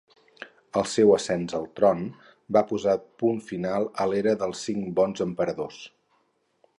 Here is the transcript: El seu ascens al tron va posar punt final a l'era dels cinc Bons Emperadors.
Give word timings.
El 0.79 0.85
seu 0.93 1.11
ascens 1.17 1.53
al 1.57 1.67
tron 1.79 1.99
va 2.57 2.63
posar 2.71 2.97
punt 3.23 3.39
final 3.51 3.87
a 4.05 4.09
l'era 4.13 4.33
dels 4.45 4.65
cinc 4.71 4.89
Bons 5.01 5.25
Emperadors. 5.31 5.83